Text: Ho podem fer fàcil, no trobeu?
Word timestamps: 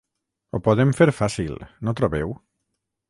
Ho 0.57 0.61
podem 0.67 0.93
fer 0.99 1.07
fàcil, 1.19 1.53
no 1.89 1.97
trobeu? 2.01 2.35